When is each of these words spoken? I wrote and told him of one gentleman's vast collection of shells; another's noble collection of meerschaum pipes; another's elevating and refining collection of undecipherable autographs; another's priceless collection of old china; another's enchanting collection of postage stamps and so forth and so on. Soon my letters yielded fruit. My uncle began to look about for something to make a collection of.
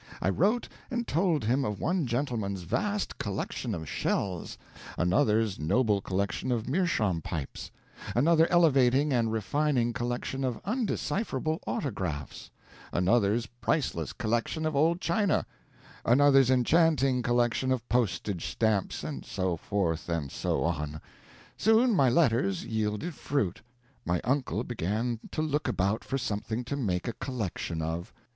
I 0.19 0.29
wrote 0.29 0.67
and 0.89 1.07
told 1.07 1.45
him 1.45 1.63
of 1.63 1.79
one 1.79 2.07
gentleman's 2.07 2.63
vast 2.63 3.19
collection 3.19 3.75
of 3.75 3.87
shells; 3.87 4.57
another's 4.97 5.59
noble 5.59 6.01
collection 6.01 6.51
of 6.51 6.67
meerschaum 6.67 7.21
pipes; 7.21 7.69
another's 8.15 8.47
elevating 8.49 9.13
and 9.13 9.31
refining 9.31 9.93
collection 9.93 10.43
of 10.43 10.59
undecipherable 10.65 11.59
autographs; 11.67 12.49
another's 12.91 13.45
priceless 13.45 14.11
collection 14.11 14.65
of 14.65 14.75
old 14.75 15.01
china; 15.01 15.45
another's 16.03 16.49
enchanting 16.49 17.21
collection 17.21 17.71
of 17.71 17.87
postage 17.87 18.47
stamps 18.47 19.03
and 19.03 19.23
so 19.23 19.55
forth 19.55 20.09
and 20.09 20.31
so 20.31 20.63
on. 20.63 20.99
Soon 21.57 21.93
my 21.95 22.09
letters 22.09 22.65
yielded 22.65 23.13
fruit. 23.13 23.61
My 24.03 24.19
uncle 24.23 24.63
began 24.63 25.19
to 25.29 25.43
look 25.43 25.67
about 25.67 26.03
for 26.03 26.17
something 26.17 26.63
to 26.63 26.75
make 26.75 27.07
a 27.07 27.13
collection 27.13 27.83
of. 27.83 28.11